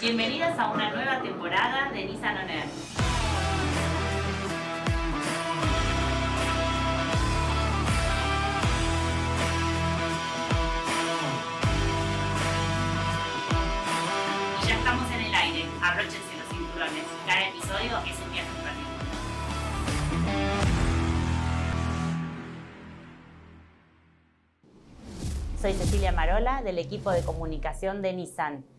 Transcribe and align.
Bienvenidas 0.00 0.56
a 0.56 0.70
una 0.70 0.90
nueva 0.90 1.20
temporada 1.20 1.90
de 1.90 2.04
Nissan 2.04 2.36
On. 2.36 2.48
Y 14.62 14.66
ya 14.68 14.76
estamos 14.76 15.10
en 15.10 15.20
el 15.20 15.34
aire. 15.34 15.64
Abróchense 15.82 16.18
los 16.38 16.48
cinturones. 16.56 17.04
Cada 17.26 17.48
episodio 17.48 17.98
es 18.06 18.18
un 18.20 18.32
viaje. 18.32 18.50
Soy 25.60 25.72
Cecilia 25.72 26.12
Marola 26.12 26.62
del 26.62 26.78
equipo 26.78 27.10
de 27.10 27.22
comunicación 27.22 28.02
de 28.02 28.12
Nissan. 28.12 28.73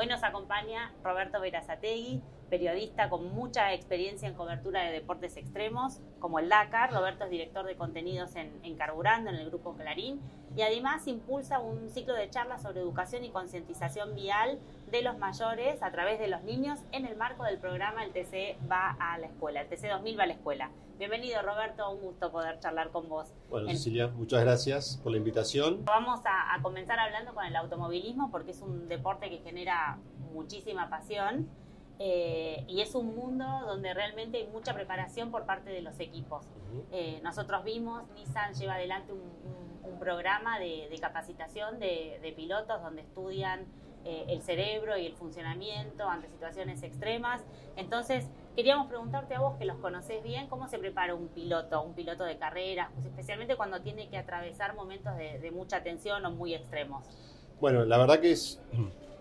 Hoy 0.00 0.06
nos 0.06 0.22
acompaña 0.22 0.92
Roberto 1.02 1.40
Verazategui, 1.40 2.22
periodista 2.48 3.08
con 3.10 3.34
mucha 3.34 3.72
experiencia 3.72 4.28
en 4.28 4.34
cobertura 4.34 4.82
de 4.82 4.92
deportes 4.92 5.36
extremos, 5.36 6.00
como 6.20 6.38
el 6.38 6.48
Dakar. 6.48 6.92
Roberto 6.92 7.24
es 7.24 7.30
director 7.30 7.66
de 7.66 7.74
contenidos 7.74 8.36
en, 8.36 8.60
en 8.62 8.76
Carburando, 8.76 9.30
en 9.30 9.34
el 9.34 9.46
grupo 9.46 9.74
Clarín, 9.74 10.20
y 10.58 10.62
además 10.62 11.06
impulsa 11.06 11.60
un 11.60 11.88
ciclo 11.88 12.14
de 12.14 12.28
charlas 12.30 12.62
sobre 12.62 12.80
educación 12.80 13.22
y 13.24 13.30
concientización 13.30 14.16
vial 14.16 14.58
de 14.90 15.02
los 15.02 15.16
mayores 15.16 15.80
a 15.84 15.92
través 15.92 16.18
de 16.18 16.26
los 16.26 16.42
niños 16.42 16.80
en 16.90 17.06
el 17.06 17.14
marco 17.16 17.44
del 17.44 17.58
programa 17.58 18.02
El 18.02 18.10
TC 18.10 18.58
va 18.68 18.96
a 18.98 19.18
la 19.18 19.28
escuela, 19.28 19.60
el 19.60 19.68
TC 19.68 19.88
2000 19.88 20.18
va 20.18 20.24
a 20.24 20.26
la 20.26 20.32
escuela. 20.32 20.70
Bienvenido 20.98 21.40
Roberto, 21.42 21.88
un 21.92 22.00
gusto 22.00 22.32
poder 22.32 22.58
charlar 22.58 22.90
con 22.90 23.08
vos. 23.08 23.32
Bueno, 23.48 23.68
En- 23.70 23.76
Cecilia, 23.76 24.08
muchas 24.08 24.40
gracias 24.40 24.98
por 25.00 25.12
la 25.12 25.18
invitación. 25.18 25.84
Vamos 25.84 26.22
a, 26.26 26.52
a 26.52 26.60
comenzar 26.60 26.98
hablando 26.98 27.34
con 27.34 27.44
el 27.44 27.54
automovilismo 27.54 28.32
porque 28.32 28.50
es 28.50 28.60
un 28.60 28.88
deporte 28.88 29.30
que 29.30 29.38
genera 29.38 29.98
muchísima 30.32 30.90
pasión 30.90 31.48
eh, 32.00 32.64
y 32.66 32.80
es 32.80 32.96
un 32.96 33.14
mundo 33.14 33.44
donde 33.64 33.94
realmente 33.94 34.38
hay 34.38 34.48
mucha 34.48 34.74
preparación 34.74 35.30
por 35.30 35.46
parte 35.46 35.70
de 35.70 35.82
los 35.82 36.00
equipos. 36.00 36.46
Eh, 36.90 37.20
nosotros 37.22 37.62
vimos, 37.62 38.02
Nissan 38.16 38.54
lleva 38.54 38.74
adelante 38.74 39.12
un, 39.12 39.20
un- 39.20 39.67
un 39.90 39.98
programa 39.98 40.58
de, 40.58 40.88
capacitación 41.00 41.78
de, 41.78 42.32
pilotos 42.36 42.82
donde 42.82 43.02
estudian 43.02 43.66
eh, 44.04 44.26
el 44.28 44.42
cerebro 44.42 44.96
y 44.96 45.06
el 45.06 45.14
funcionamiento 45.14 46.08
ante 46.08 46.28
situaciones 46.28 46.82
extremas. 46.82 47.42
Entonces, 47.76 48.26
queríamos 48.54 48.86
preguntarte 48.88 49.34
a 49.34 49.40
vos, 49.40 49.56
que 49.58 49.64
los 49.64 49.78
conocés 49.78 50.22
bien, 50.22 50.46
¿cómo 50.48 50.68
se 50.68 50.78
prepara 50.78 51.14
un 51.14 51.28
piloto, 51.28 51.82
un 51.82 51.94
piloto 51.94 52.24
de 52.24 52.38
carreras, 52.38 52.90
pues 52.94 53.06
especialmente 53.06 53.56
cuando 53.56 53.80
tiene 53.80 54.08
que 54.08 54.18
atravesar 54.18 54.74
momentos 54.74 55.16
de, 55.16 55.38
de 55.38 55.50
mucha 55.50 55.82
tensión 55.82 56.24
o 56.24 56.30
muy 56.30 56.54
extremos? 56.54 57.04
Bueno, 57.60 57.84
la 57.84 57.98
verdad 57.98 58.20
que 58.20 58.32
es 58.32 58.60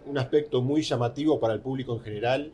un 0.07 0.17
aspecto 0.17 0.61
muy 0.61 0.81
llamativo 0.81 1.39
para 1.39 1.53
el 1.53 1.59
público 1.59 1.93
en 1.93 2.01
general, 2.01 2.51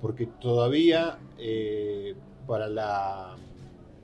porque 0.00 0.26
todavía 0.26 1.18
eh, 1.38 2.14
para, 2.46 2.68
la, 2.68 3.36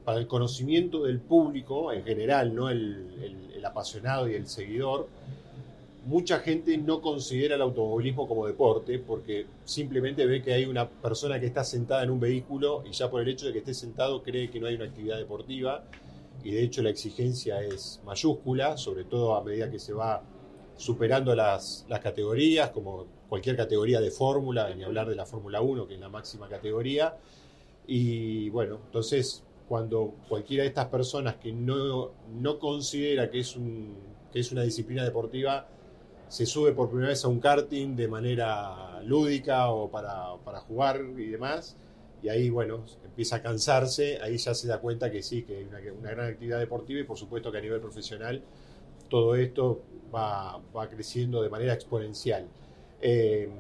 para 0.05 0.19
el 0.19 0.27
conocimiento 0.27 1.05
del 1.05 1.21
público 1.21 1.93
en 1.93 2.05
general, 2.05 2.55
¿no? 2.55 2.71
el, 2.71 3.09
apasionado 3.65 4.29
y 4.29 4.35
el 4.35 4.49
seguidor, 4.49 5.09
mucha 6.05 6.41
gente 6.41 6.77
no 6.79 7.01
considera 7.01 7.55
el 7.55 7.63
automovilismo 7.63 8.27
como 8.27 8.45
deporte 8.49 8.99
porque 8.99 9.47
simplemente 9.65 10.27
ve 10.27 10.43
que 10.43 10.53
hay 10.53 10.65
una 10.65 10.89
persona 10.89 11.39
que 11.39 11.47
está 11.47 11.63
sentada 11.63 12.03
en 12.03 12.11
un 12.11 12.19
vehículo 12.19 12.83
y 12.85 12.91
ya 12.91 13.09
por 13.09 13.23
el 13.23 13.29
hecho 13.29 13.47
de 13.47 13.53
que 13.53 13.59
esté 13.61 13.73
sentado 13.73 14.25
cree 14.25 14.51
que 14.51 14.59
no 14.59 14.67
hay 14.67 14.75
una 14.75 14.87
actividad 14.87 15.17
deportiva 15.17 15.85
y 16.43 16.51
de 16.51 16.65
hecho 16.65 16.83
la 16.83 16.91
exigencia 16.91 17.63
es 17.63 18.01
mayúscula, 18.05 18.77
sobre 18.77 19.05
todo 19.05 19.37
a 19.37 19.45
medida 19.45 19.71
que 19.71 19.79
se 19.79 19.93
va 19.93 20.25
superando 20.77 21.37
las, 21.37 21.87
las 21.89 22.01
categorías, 22.01 22.71
como 22.71 23.07
cualquier 23.29 23.57
categoría 23.57 24.01
de 24.01 24.11
fórmula, 24.11 24.75
ni 24.75 24.83
hablar 24.83 25.09
de 25.09 25.15
la 25.15 25.25
Fórmula 25.25 25.61
1, 25.61 25.87
que 25.87 25.95
es 25.95 26.01
la 26.01 26.09
máxima 26.09 26.49
categoría. 26.49 27.17
Y 27.87 28.51
bueno, 28.51 28.81
entonces 28.87 29.45
cuando 29.69 30.15
cualquiera 30.29 30.63
de 30.63 30.69
estas 30.69 30.87
personas 30.87 31.37
que 31.37 31.53
no, 31.53 32.13
no 32.41 32.59
considera 32.59 33.31
que 33.31 33.41
es, 33.41 33.57
un, 33.57 33.95
que 34.33 34.41
es 34.41 34.53
una 34.53 34.63
disciplina 34.63 35.05
deportiva, 35.05 35.67
se 36.29 36.47
sube 36.47 36.73
por 36.73 36.89
primera 36.89 37.09
vez 37.09 37.25
a 37.25 37.29
un 37.29 37.41
karting 37.41 37.95
de 37.95 38.09
manera 38.09 39.03
lúdica 39.03 39.71
o 39.71 39.91
para, 39.91 40.37
para 40.45 40.61
jugar 40.61 41.01
y 41.17 41.27
demás, 41.27 41.77
y 42.23 42.29
ahí, 42.29 42.51
bueno, 42.51 42.85
empieza 43.05 43.37
a 43.37 43.43
cansarse, 43.43 44.19
ahí 44.23 44.39
ya 44.39 44.55
se 44.55 44.69
da 44.69 44.79
cuenta 44.79 45.11
que 45.11 45.23
sí, 45.23 45.43
que 45.43 45.65
una, 45.65 45.79
una 45.99 46.11
gran 46.11 46.29
actividad 46.29 46.59
deportiva 46.59 47.01
y 47.01 47.05
por 47.05 47.19
supuesto 47.19 47.51
que 47.51 47.59
a 47.59 47.61
nivel 47.61 47.81
profesional 47.81 48.43
todo 49.09 49.35
esto 49.35 49.83
va, 50.15 50.59
va 50.75 50.89
creciendo 50.89 51.43
de 51.43 51.51
manera 51.51 51.75
exponencial. 51.75 52.47
Eh, 53.01 53.51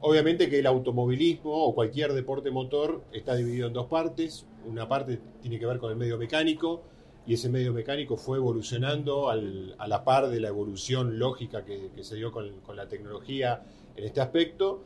obviamente 0.00 0.48
que 0.48 0.58
el 0.58 0.66
automovilismo 0.66 1.52
o 1.52 1.74
cualquier 1.74 2.12
deporte 2.12 2.50
motor 2.50 3.02
está 3.12 3.34
dividido 3.34 3.68
en 3.68 3.72
dos 3.72 3.86
partes. 3.86 4.46
Una 4.66 4.88
parte 4.88 5.20
tiene 5.40 5.58
que 5.58 5.66
ver 5.66 5.78
con 5.78 5.90
el 5.90 5.96
medio 5.96 6.18
mecánico 6.18 6.82
y 7.26 7.34
ese 7.34 7.48
medio 7.48 7.72
mecánico 7.72 8.16
fue 8.16 8.38
evolucionando 8.38 9.28
a 9.28 9.36
la 9.36 10.04
par 10.04 10.28
de 10.28 10.40
la 10.40 10.48
evolución 10.48 11.18
lógica 11.18 11.64
que, 11.64 11.90
se 12.02 12.16
dio 12.16 12.32
con, 12.32 12.52
la 12.74 12.88
tecnología 12.88 13.62
en 13.96 14.04
este 14.04 14.20
aspecto. 14.20 14.82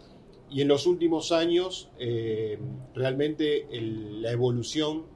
Y 0.50 0.60
en 0.60 0.68
los 0.68 0.86
últimos 0.86 1.32
años, 1.32 1.90
eh, 1.98 2.58
realmente 2.94 3.66
la 3.70 4.30
evolución 4.30 5.13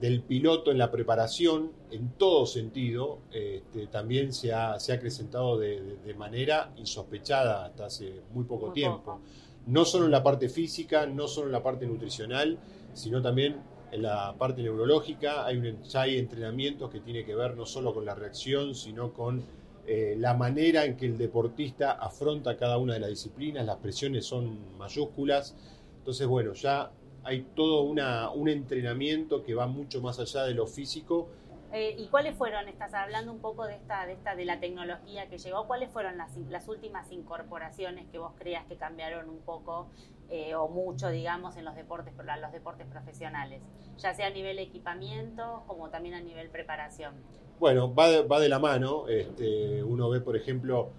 del 0.00 0.22
piloto 0.22 0.70
en 0.70 0.78
la 0.78 0.90
preparación, 0.90 1.72
en 1.90 2.10
todo 2.16 2.46
sentido, 2.46 3.18
este, 3.32 3.86
también 3.88 4.32
se 4.32 4.52
ha, 4.52 4.80
se 4.80 4.92
ha 4.92 4.94
acrecentado 4.96 5.58
de, 5.58 5.80
de- 5.82 5.96
de 5.96 6.14
manera 6.14 6.72
insospechada 6.76 7.66
hasta 7.66 7.86
hace 7.86 8.22
muy 8.32 8.44
poco 8.44 8.66
Muy 8.66 8.74
tiempo. 8.74 9.02
poco. 9.04 9.20
No 9.66 9.84
solo 9.84 10.06
en 10.06 10.10
la 10.10 10.22
parte 10.22 10.48
física, 10.48 11.04
no 11.06 11.28
solo 11.28 11.46
en 11.48 11.52
la 11.52 11.62
parte 11.62 11.86
nutricional, 11.86 12.58
sino 12.94 13.20
también 13.20 13.56
en 13.92 14.02
la 14.02 14.34
parte 14.38 14.62
neurológica. 14.62 15.44
Hay 15.44 15.58
un, 15.58 15.82
ya 15.82 16.02
hay 16.02 16.16
entrenamientos 16.16 16.90
que 16.90 17.00
tiene 17.00 17.24
que 17.24 17.34
ver 17.34 17.56
no 17.56 17.66
solo 17.66 17.92
con 17.92 18.04
la 18.06 18.14
reacción, 18.14 18.74
sino 18.74 19.12
con 19.12 19.42
eh, 19.86 20.14
la 20.18 20.32
manera 20.34 20.84
en 20.86 20.96
que 20.96 21.06
el 21.06 21.18
deportista 21.18 21.92
afronta 21.92 22.56
cada 22.56 22.78
una 22.78 22.94
de 22.94 23.00
las 23.00 23.10
disciplinas. 23.10 23.66
Las 23.66 23.76
presiones 23.76 24.24
son 24.24 24.76
mayúsculas. 24.78 25.54
Entonces, 25.98 26.26
bueno, 26.26 26.54
ya 26.54 26.90
hay 27.24 27.42
todo 27.54 27.82
una, 27.82 28.30
un 28.30 28.48
entrenamiento 28.48 29.42
que 29.42 29.54
va 29.54 29.66
mucho 29.66 30.00
más 30.00 30.18
allá 30.18 30.44
de 30.44 30.54
lo 30.54 30.66
físico. 30.66 31.28
Eh, 31.72 31.94
¿Y 31.98 32.08
cuáles 32.08 32.36
fueron, 32.36 32.66
estás 32.68 32.92
hablando 32.94 33.30
un 33.30 33.38
poco 33.38 33.64
de 33.64 33.76
esta, 33.76 34.04
de 34.04 34.14
esta, 34.14 34.34
de 34.34 34.44
la 34.44 34.58
tecnología 34.58 35.28
que 35.28 35.38
llegó, 35.38 35.66
cuáles 35.68 35.90
fueron 35.90 36.16
las, 36.18 36.36
las 36.48 36.66
últimas 36.68 37.12
incorporaciones 37.12 38.06
que 38.10 38.18
vos 38.18 38.32
creas 38.38 38.64
que 38.66 38.76
cambiaron 38.76 39.30
un 39.30 39.38
poco 39.38 39.88
eh, 40.30 40.56
o 40.56 40.68
mucho, 40.68 41.10
digamos, 41.10 41.56
en 41.56 41.64
los 41.64 41.76
deportes, 41.76 42.12
los 42.16 42.52
deportes 42.52 42.86
profesionales? 42.88 43.62
Ya 43.98 44.14
sea 44.14 44.26
a 44.26 44.30
nivel 44.30 44.58
equipamiento 44.58 45.62
como 45.68 45.90
también 45.90 46.16
a 46.16 46.20
nivel 46.20 46.48
preparación. 46.48 47.14
Bueno, 47.60 47.94
va 47.94 48.08
de, 48.08 48.22
va 48.22 48.40
de 48.40 48.48
la 48.48 48.58
mano. 48.58 49.06
Este, 49.06 49.84
uno 49.84 50.08
ve, 50.10 50.20
por 50.20 50.36
ejemplo, 50.36 50.90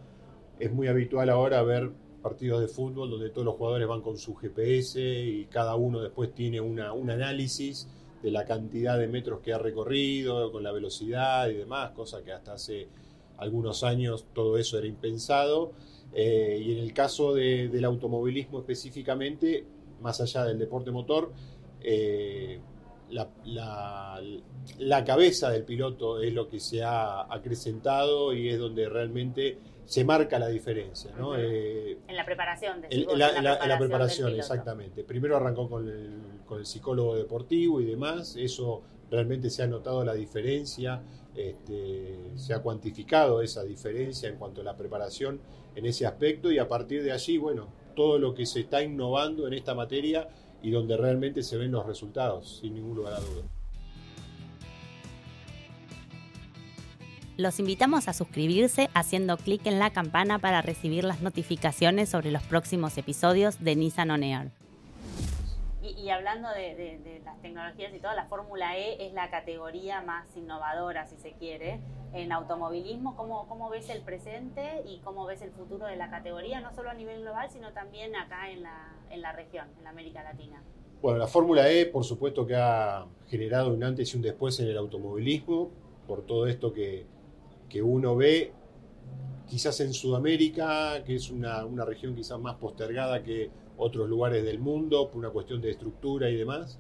es 0.58 0.72
muy 0.72 0.88
habitual 0.88 1.30
ahora 1.30 1.62
ver 1.64 1.92
partidos 2.22 2.62
de 2.62 2.68
fútbol 2.68 3.10
donde 3.10 3.30
todos 3.30 3.46
los 3.46 3.56
jugadores 3.56 3.88
van 3.88 4.02
con 4.02 4.18
su 4.18 4.36
GPS 4.36 5.00
y 5.02 5.46
cada 5.46 5.76
uno 5.76 6.02
después 6.02 6.34
tiene 6.34 6.62
una, 6.62 6.94
un 6.94 7.10
análisis 7.10 7.88
de 8.22 8.32
la 8.32 8.46
cantidad 8.46 8.98
de 9.00 9.08
metros 9.08 9.40
que 9.42 9.52
ha 9.54 9.58
recorrido, 9.58 10.52
con 10.52 10.62
la 10.64 10.72
velocidad 10.72 11.50
y 11.50 11.56
demás, 11.56 11.92
cosa 11.92 12.24
que 12.24 12.32
hasta 12.32 12.54
hace 12.54 12.88
algunos 13.38 13.84
años 13.84 14.26
todo 14.34 14.58
eso 14.58 14.78
era 14.78 14.86
impensado. 14.88 15.72
Eh, 16.14 16.62
y 16.64 16.74
en 16.74 16.78
el 16.80 16.94
caso 16.94 17.34
de- 17.34 17.70
del 17.70 17.86
automovilismo 17.86 18.60
específicamente, 18.60 19.64
más 20.02 20.22
allá 20.22 20.44
del 20.46 20.60
deporte 20.60 20.92
motor, 20.92 21.32
eh, 21.82 22.60
la, 23.12 23.30
la- 23.46 24.22
la 24.80 25.04
cabeza 25.04 25.50
del 25.50 25.64
piloto 25.64 26.22
es 26.22 26.34
lo 26.34 26.48
que 26.48 26.60
se 26.60 26.84
ha 26.84 27.22
acrecentado 27.34 28.34
y 28.34 28.50
es 28.50 28.60
donde 28.60 28.88
realmente 28.90 29.58
se 29.86 30.04
marca 30.06 30.40
la 30.40 30.48
diferencia. 30.48 31.12
¿no? 31.18 31.36
Eh, 31.38 31.98
En 32.08 32.16
la 32.16 32.26
preparación, 32.26 32.82
vos, 32.82 32.90
en 32.92 33.20
la, 33.20 33.30
en 33.74 33.78
preparación, 33.80 34.34
exactamente. 34.36 35.04
Primero 35.04 35.36
arrancó 35.38 35.70
con 35.70 35.88
el, 35.90 36.20
con 36.46 36.60
el 36.60 36.66
psicólogo 36.66 37.16
deportivo 37.16 37.82
y 37.82 37.86
demás. 37.86 38.36
Eso 38.38 38.82
realmente 39.10 39.50
se 39.50 39.64
ha 39.64 39.68
notado 39.68 40.06
la 40.06 40.14
diferencia, 40.14 41.02
este, 41.36 42.18
se 42.36 42.54
ha 42.54 42.60
cuantificado 42.62 43.42
esa 43.42 43.64
diferencia 43.64 44.30
en 44.30 44.38
cuanto 44.38 44.62
a 44.62 44.64
la 44.64 44.78
preparación 44.78 45.42
en 45.76 45.86
ese 45.86 46.06
aspecto 46.06 46.52
y 46.52 46.60
a 46.60 46.68
partir 46.68 47.04
de 47.04 47.12
allí, 47.12 47.38
bueno, 47.38 47.68
todo 47.96 48.18
lo 48.20 48.34
que 48.34 48.46
se 48.46 48.62
está 48.62 48.82
innovando 48.82 49.48
en 49.48 49.54
esta 49.54 49.74
materia 49.76 50.30
y 50.62 50.72
donde 50.72 50.98
realmente 50.98 51.44
se 51.44 51.58
ven 51.58 51.72
los 51.72 51.86
resultados, 51.86 52.60
sin 52.62 52.76
ningún 52.76 52.98
lugar 52.98 53.14
a 53.14 53.20
duda. 53.20 53.44
Los 57.38 57.60
invitamos 57.60 58.08
a 58.08 58.14
suscribirse 58.14 58.90
haciendo 58.94 59.38
clic 59.38 59.66
en 59.66 59.80
la 59.80 59.90
campana 59.90 60.38
para 60.38 60.62
recibir 60.62 61.04
las 61.04 61.22
notificaciones 61.22 62.10
sobre 62.10 62.32
los 62.32 62.44
próximos 62.44 62.98
episodios 62.98 63.64
de 63.64 63.76
Nissan 63.76 64.12
On 64.12 64.24
Air. 64.24 64.61
Y, 66.02 66.10
hablando 66.10 66.50
de, 66.50 67.22
las 67.24 67.42
tecnologías 67.42 67.94
y 67.94 68.00
todo, 68.00 68.14
la 68.14 68.26
Fórmula 68.26 68.78
E 68.78 69.06
es 69.06 69.14
la 69.14 69.30
categoría 69.30 70.02
más 70.02 70.36
innovadora, 70.36 71.06
si 71.08 71.18
se 71.18 71.34
quiere, 71.34 71.80
en 72.14 72.32
automovilismo. 72.32 73.16
¿Cómo, 73.16 73.48
¿Cómo 73.48 73.70
ves 73.70 73.90
el 73.90 74.02
presente 74.02 74.82
y 74.86 75.00
cómo 75.00 75.26
ves 75.26 75.42
el 75.42 75.52
futuro 75.52 75.86
de 75.86 75.98
la 75.98 76.10
categoría, 76.10 76.60
no 76.60 76.74
solo 76.74 76.90
a 76.90 76.94
nivel 76.94 77.22
global, 77.22 77.50
sino 77.52 77.72
también 77.74 78.16
acá 78.16 78.50
en 78.50 78.64
la, 78.64 79.32
región, 79.34 79.68
en 79.80 79.88
América 79.88 80.24
Latina? 80.24 80.64
Bueno, 81.02 81.20
la 81.20 81.28
Fórmula 81.28 81.70
E, 81.70 81.86
por 81.86 82.04
supuesto 82.04 82.48
que 82.48 82.56
ha 82.56 83.06
generado 83.28 83.74
un 83.74 83.84
antes 83.84 84.12
y 84.14 84.18
un 84.18 84.24
después 84.24 84.60
en 84.60 84.68
el 84.68 84.78
automovilismo, 84.78 85.70
por 86.08 86.26
todo 86.26 86.48
esto 86.48 86.74
que, 86.74 87.06
que 87.70 87.82
uno 87.82 88.16
ve, 88.16 88.54
quizás 89.52 89.82
en 89.82 89.94
Sudamérica, 89.94 91.04
que 91.04 91.16
es 91.16 91.30
una, 91.30 91.66
región 91.86 92.16
quizás 92.16 92.40
más 92.40 92.56
postergada 92.56 93.22
que 93.22 93.50
otros 93.82 94.08
lugares 94.08 94.44
del 94.44 94.60
mundo, 94.60 95.10
por 95.10 95.18
una 95.18 95.32
cuestión 95.32 95.60
de 95.60 95.72
estructura 95.72 96.30
y 96.30 96.36
demás. 96.36 96.78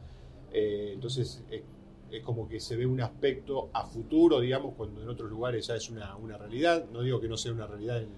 Eh, 0.53 0.91
entonces, 0.93 1.43
es, 1.49 1.61
como 2.23 2.47
que 2.47 2.59
se 2.59 2.75
ve 2.75 2.85
un 2.85 3.01
aspecto 3.01 3.69
a 3.73 3.85
futuro, 3.85 4.39
digamos, 4.39 4.75
cuando 4.75 5.01
en 5.01 5.09
otros 5.09 5.29
lugares 5.29 5.67
ya 5.67 5.75
es 5.75 5.89
una, 5.89 6.15
una 6.17 6.37
realidad. 6.37 6.85
No 6.91 7.01
digo 7.01 7.19
que 7.19 7.27
no 7.27 7.37
sea 7.37 7.53
una 7.53 7.65
realidad 7.65 7.97
en, 7.97 8.09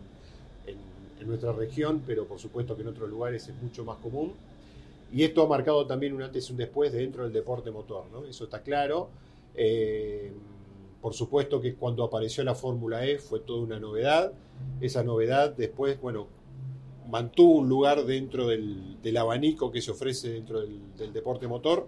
en, 0.67 1.27
nuestra 1.27 1.53
región, 1.53 2.03
pero 2.05 2.27
por 2.27 2.37
supuesto 2.37 2.75
que 2.75 2.81
en 2.81 2.89
otros 2.89 3.09
lugares 3.09 3.47
es 3.47 3.55
mucho 3.61 3.85
más 3.85 3.95
común. 3.99 4.33
Y 5.13 5.23
esto 5.23 5.43
ha 5.43 5.47
marcado 5.47 5.87
también 5.87 6.13
un 6.13 6.21
antes 6.21 6.49
y 6.49 6.51
un 6.51 6.57
después 6.57 6.91
dentro 6.91 7.23
del 7.23 7.31
deporte 7.31 7.71
motor, 7.71 8.07
¿no? 8.11 8.25
Eso 8.25 8.43
está 8.43 8.61
claro. 8.61 9.07
Eh, 9.55 10.33
por 11.01 11.13
supuesto 11.13 11.61
que 11.61 11.75
cuando 11.75 12.03
apareció 12.03 12.43
la 12.43 12.55
Fórmula 12.55 13.05
E 13.05 13.19
fue 13.19 13.39
toda 13.39 13.61
una 13.61 13.79
novedad. 13.79 14.33
Esa 14.81 15.01
novedad 15.01 15.55
después, 15.55 16.01
bueno, 16.01 16.27
mantuvo 17.13 17.59
un 17.59 17.69
lugar 17.69 18.05
dentro 18.05 18.47
del, 18.47 19.17
abanico 19.17 19.71
que 19.71 19.83
se 19.83 19.91
ofrece 19.91 20.31
dentro 20.31 20.61
del, 20.61 21.13
deporte 21.13 21.47
motor. 21.47 21.87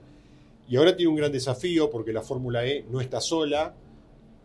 Y 0.70 0.76
ahora 0.76 0.96
tiene 0.96 1.10
un 1.10 1.16
gran 1.16 1.32
desafío 1.32 1.90
porque 1.90 2.14
la 2.14 2.22
Fórmula 2.22 2.64
E 2.64 2.86
no 2.92 3.02
está 3.02 3.20
sola. 3.20 3.74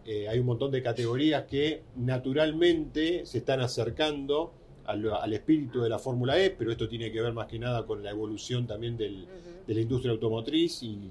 Eh, 0.07 0.27
hay 0.27 0.39
un 0.39 0.47
montón 0.47 0.71
de 0.71 0.83
categorías 0.83 1.45
que 1.45 1.83
naturalmente 1.97 3.27
se 3.27 3.39
están 3.39 3.61
acercando 3.61 4.55
al, 4.87 5.33
espíritu 5.35 5.83
de 5.83 5.91
la 5.91 5.99
Fórmula 5.99 6.41
E, 6.41 6.49
pero 6.49 6.73
esto 6.73 6.89
tiene 6.89 7.13
que 7.13 7.21
ver 7.21 7.35
más 7.35 7.47
que 7.47 7.59
nada 7.59 7.85
con 7.85 8.03
la 8.03 8.11
evolución 8.11 8.67
también 8.67 8.97
de 8.97 9.27
la 9.67 9.81
industria 9.81 10.13
automotriz 10.13 10.83
y, 10.83 11.11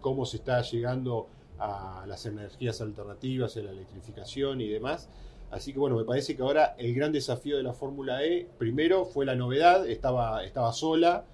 cómo 0.00 0.26
se 0.26 0.38
está 0.38 0.60
llegando 0.62 1.28
a 1.60 2.04
las 2.08 2.26
energías 2.26 2.80
alternativas, 2.80 3.56
a 3.56 3.60
la 3.60 3.70
electrificación 3.70 4.60
y 4.60 4.66
demás. 4.66 5.08
Así 5.52 5.74
que 5.74 5.78
bueno, 5.78 5.96
me 5.96 6.04
parece 6.04 6.34
que 6.34 6.42
ahora 6.42 6.74
el 6.78 6.94
gran 6.94 7.12
desafío 7.12 7.58
de 7.58 7.62
la 7.62 7.74
Fórmula 7.74 8.24
E, 8.24 8.48
primero 8.58 9.04
fue 9.04 9.26
la 9.26 9.36
novedad, 9.36 9.86
estaba, 9.86 10.42
estaba 10.44 10.72
sola, 10.72 11.26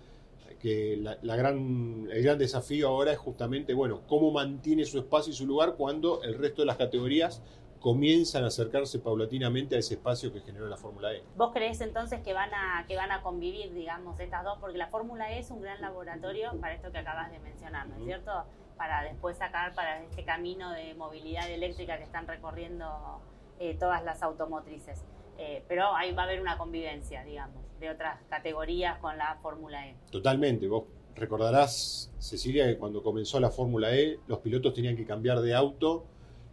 que 0.58 0.96
la, 0.96 1.36
gran, 1.36 2.08
el 2.10 2.22
gran 2.24 2.36
desafío 2.36 2.88
ahora 2.88 3.12
es 3.12 3.18
justamente, 3.18 3.74
bueno, 3.74 4.02
cómo 4.08 4.32
mantiene 4.32 4.84
su 4.84 4.98
espacio 4.98 5.32
y 5.32 5.36
su 5.36 5.46
lugar 5.46 5.76
cuando 5.76 6.24
el 6.24 6.36
resto 6.36 6.62
de 6.62 6.66
las 6.66 6.76
categorías 6.76 7.42
comienzan 7.78 8.42
a 8.42 8.48
acercarse 8.48 8.98
paulatinamente 8.98 9.76
a 9.76 9.78
ese 9.78 9.94
espacio 9.94 10.32
que 10.32 10.40
generó 10.40 10.66
la 10.66 10.76
Fórmula 10.76 11.12
E. 11.14 11.22
¿Vos 11.36 11.52
crees 11.52 11.80
entonces 11.80 12.20
que 12.20 12.32
van 12.32 12.50
a 12.52 12.84
que 12.88 12.96
van 12.96 13.12
a 13.12 13.22
convivir, 13.22 13.72
digamos, 13.72 14.18
estas 14.18 14.42
dos? 14.42 14.58
Porque 14.58 14.78
la 14.78 14.88
Fórmula 14.88 15.32
E 15.32 15.38
es 15.38 15.52
un 15.52 15.60
gran 15.60 15.80
laboratorio 15.80 16.58
para 16.60 16.74
esto 16.74 16.90
que 16.90 16.98
acabas 16.98 17.30
de 17.30 17.38
mencionar, 17.38 17.86
¿no 17.86 17.96
es 17.98 18.04
cierto? 18.04 18.32
Para 18.76 19.04
después 19.04 19.38
sacar 19.38 19.76
para 19.76 20.02
este 20.02 20.24
camino 20.24 20.72
de 20.72 20.94
movilidad 20.94 21.48
eléctrica 21.48 21.98
que 21.98 22.04
están 22.04 22.26
recorriendo 22.26 23.20
eh, 23.58 23.76
todas 23.78 24.04
las 24.04 24.22
automotrices. 24.22 25.04
Eh, 25.38 25.64
pero 25.68 25.94
ahí 25.94 26.12
va 26.12 26.22
a 26.22 26.24
haber 26.26 26.40
una 26.40 26.58
convivencia, 26.58 27.22
digamos, 27.24 27.62
de 27.78 27.90
otras 27.90 28.20
categorías 28.28 28.98
con 28.98 29.16
la 29.16 29.38
Fórmula 29.40 29.86
E. 29.86 29.94
Totalmente. 30.10 30.66
Vos 30.66 30.84
recordarás, 31.14 32.12
Cecilia, 32.18 32.66
que 32.66 32.76
cuando 32.76 33.02
comenzó 33.02 33.38
la 33.38 33.50
Fórmula 33.50 33.94
E, 33.94 34.18
los 34.26 34.38
pilotos 34.38 34.74
tenían 34.74 34.96
que 34.96 35.04
cambiar 35.04 35.40
de 35.40 35.54
auto 35.54 36.06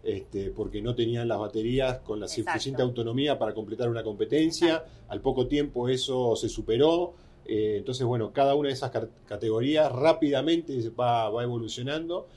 este, 0.06 0.52
porque 0.52 0.84
no 0.84 0.94
tenían 0.94 1.28
las 1.28 1.40
baterías 1.40 1.98
con 2.02 2.19
la 2.19 2.28
suficiente 2.28 2.84
autonomía 2.84 3.40
para 3.40 3.56
completar 3.56 3.90
una 3.90 4.04
competencia. 4.04 4.86
Al 5.08 5.19
poco 5.19 5.48
tiempo 5.48 5.90
eso 5.90 6.36
se 6.36 6.48
superó. 6.48 7.16
Eh, 7.44 7.78
entonces, 7.78 8.06
bueno, 8.06 8.31
cada 8.31 8.54
una 8.54 8.68
de 8.68 8.75
esas 8.75 8.92
categorías 9.25 9.92
rápidamente 9.92 10.78
va, 10.92 11.31
va 11.31 11.42
evolucionando. 11.42 12.28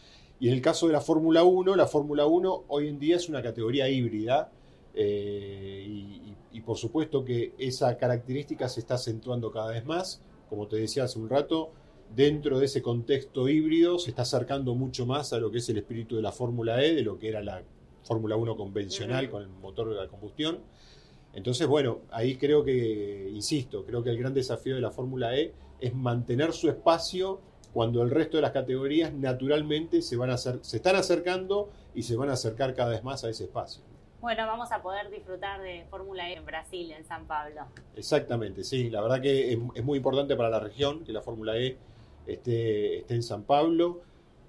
Y 0.41 0.49
en 0.49 0.55
el 0.55 0.63
caso 0.63 0.87
de 0.87 0.95
la 0.95 1.03
Fórmula 1.03 1.43
1, 1.43 1.77
la 1.77 1.87
Fórmula 1.87 2.25
1 2.25 2.65
hoy 2.69 2.89
en 2.89 2.99
día 2.99 3.17
es 3.17 3.29
una 3.29 3.43
categoría 3.43 3.87
híbrida. 3.91 4.51
Eh, 4.95 5.85
y, 5.87 6.35
y, 6.53 6.61
por 6.63 6.77
supuesto 6.77 7.25
que 7.25 7.53
esa 7.59 7.97
característica 7.97 8.69
se 8.69 8.81
está 8.81 8.95
acentuando 8.95 9.51
cada 9.51 9.71
vez 9.71 9.85
más. 9.85 10.23
Como 10.49 10.67
te 10.67 10.77
decía 10.77 11.05
hace 11.05 11.19
un 11.19 11.29
rato, 11.29 11.73
dentro 12.15 12.59
de 12.59 12.67
ese 12.67 12.83
contexto 12.83 13.49
híbrido 13.49 13.99
se 13.99 14.11
está 14.11 14.23
acercando 14.23 14.75
mucho 14.75 15.07
más 15.07 15.33
a 15.33 15.39
lo 15.39 15.51
que 15.51 15.59
es 15.59 15.69
el 15.69 15.79
espíritu 15.79 16.17
de 16.17 16.23
la 16.23 16.33
Fórmula 16.33 16.83
E, 16.83 16.95
de 16.95 17.03
lo 17.03 17.19
que 17.19 17.29
era 17.29 17.43
la 17.43 17.63
Fórmula 18.03 18.37
1 18.37 18.57
convencional 18.57 19.29
con 19.31 19.43
el 19.43 19.49
motor 19.49 19.91
de 19.91 19.97
la 19.97 20.09
combustión. 20.09 20.61
Entonces, 21.35 21.67
bueno, 21.67 22.01
ahí 22.11 22.37
creo 22.37 22.65
que, 22.65 23.31
insisto, 23.33 23.85
creo 23.85 24.03
que 24.03 24.11
el 24.11 24.19
gran 24.19 24.35
desafío 24.35 24.75
de 24.75 24.81
la 24.81 24.91
Fórmula 24.91 25.37
E 25.37 25.53
es 25.79 25.95
mantener 25.95 26.53
su 26.53 26.69
espacio 26.69 27.41
cuando 27.73 28.03
el 28.03 28.11
resto 28.11 28.39
de 28.39 28.43
las 28.43 28.53
categorías 28.53 29.13
naturalmente 29.13 30.01
se, 30.01 30.17
van 30.17 30.31
a 30.31 30.35
hacer, 30.35 30.59
se 30.63 30.79
están 30.79 30.97
acercando 30.97 31.69
y 31.95 32.03
se 32.03 32.17
van 32.17 32.31
a 32.31 32.33
acercar 32.33 32.75
cada 32.75 32.91
vez 32.91 33.05
más 33.05 33.25
a 33.25 33.31
ese 33.31 33.45
espacio. 33.45 33.83
Bueno, 34.21 34.49
vamos 34.49 34.73
a 34.73 34.83
poder 34.83 35.11
disfrutar 35.11 35.63
de 35.63 35.87
Fórmula 35.89 36.29
E 36.29 36.35
en 36.35 36.45
Brasil, 36.45 36.91
en 36.91 37.05
San 37.05 37.27
Pablo. 37.29 37.61
Exactamente, 37.95 38.65
sí, 38.65 38.91
la 38.91 39.01
verdad 39.01 39.21
que 39.21 39.53
es, 39.53 39.85
muy 39.85 39.99
importante 39.99 40.35
para 40.35 40.51
la 40.51 40.59
región 40.59 41.05
que 41.05 41.13
la 41.13 41.23
Fórmula 41.23 41.57
E 41.57 41.79
esté, 42.27 43.13
en 43.15 43.23
San 43.23 43.45
Pablo, 43.45 44.01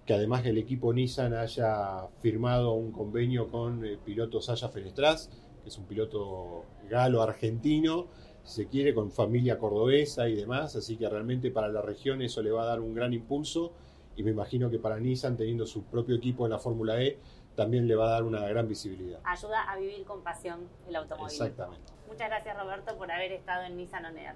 que 0.07 0.16
además 0.16 0.44
el 0.48 0.57
equipo 0.57 0.92
Nissan 0.92 1.36
haya 1.36 2.07
firmado 2.19 2.74
un 2.74 2.92
convenio 2.92 3.48
con 3.48 3.86
el 3.86 4.00
piloto 4.00 4.42
Saya 4.42 4.69
Fenestraz, 4.69 5.30
que 5.62 5.69
es 5.69 5.77
un 5.77 5.86
piloto 5.86 6.65
galo-argentino, 6.89 8.07
se 8.44 8.68
quiere, 8.68 8.95
con 8.95 9.12
familia 9.12 9.60
cordobesa 9.60 10.27
y 10.30 10.36
demás, 10.36 10.75
así 10.75 10.98
que 10.98 11.07
realmente 11.07 11.51
para 11.51 11.68
la 11.68 11.83
región 11.83 12.24
eso 12.24 12.42
le 12.42 12.50
va 12.50 12.63
a 12.63 12.65
dar 12.65 12.80
un 12.80 12.95
gran 12.95 13.13
impulso. 13.13 13.72
Y 14.15 14.24
me 14.24 14.31
imagino 14.31 14.69
que 14.69 14.80
para 14.80 15.00
Nissan, 15.00 15.38
teniendo 15.38 15.68
su 15.68 15.83
propio 15.83 16.15
equipo 16.15 16.45
en 16.45 16.51
la 16.51 16.60
Fórmula 16.60 17.01
E, 17.01 17.19
también 17.59 17.89
le 17.89 17.95
va 17.95 18.07
a 18.07 18.11
dar 18.11 18.23
una 18.23 18.47
gran 18.47 18.69
visibilidad. 18.69 19.19
Ayuda 19.25 19.69
a 19.69 19.75
vivir 19.75 20.06
con 20.06 20.23
pasión 20.23 20.69
el 20.88 20.95
automóvil. 20.95 21.29
Exactamente. 21.29 21.91
Muchas 22.07 22.29
gracias 22.29 22.57
Roberto 22.57 22.97
por 22.97 23.11
haber 23.11 23.33
estado 23.33 23.65
en 23.65 23.75
Nissan 23.75 24.06
On 24.06 24.17
Air. 24.17 24.35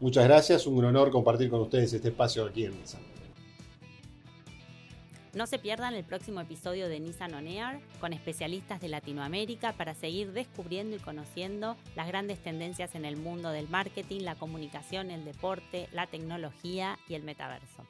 Muchas 0.00 0.24
gracias, 0.24 0.66
un 0.66 0.84
honor 0.84 1.12
compartir 1.12 1.48
con 1.48 1.60
ustedes 1.60 1.92
este 1.92 2.08
espacio 2.08 2.44
aquí 2.44 2.64
en 2.64 2.72
Nissan. 2.72 3.00
No 5.34 5.46
se 5.46 5.60
pierdan 5.60 5.94
el 5.94 6.02
próximo 6.02 6.40
episodio 6.40 6.88
de 6.88 6.98
Nissan 6.98 7.34
On 7.34 7.46
Air 7.46 7.78
con 8.00 8.12
especialistas 8.12 8.80
de 8.80 8.88
Latinoamérica 8.88 9.72
para 9.72 9.94
seguir 9.94 10.32
descubriendo 10.32 10.96
y 10.96 10.98
conociendo 10.98 11.76
las 11.94 12.08
grandes 12.08 12.40
tendencias 12.40 12.96
en 12.96 13.04
el 13.04 13.16
mundo 13.16 13.50
del 13.50 13.68
marketing, 13.68 14.22
la 14.22 14.34
comunicación, 14.34 15.12
el 15.12 15.24
deporte, 15.24 15.88
la 15.92 16.08
tecnología 16.08 16.98
y 17.08 17.14
el 17.14 17.22
metaverso. 17.22 17.84